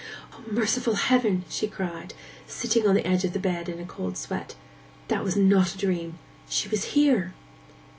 [0.33, 2.15] 'O, merciful heaven!' she cried,
[2.47, 4.55] sitting on the edge of the bed in a cold sweat;
[5.09, 7.35] 'that was not a dream—she was here!